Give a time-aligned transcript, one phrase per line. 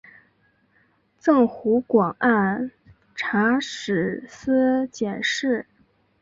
[1.19, 2.71] 赠湖广按
[3.13, 5.67] 察使司佥事。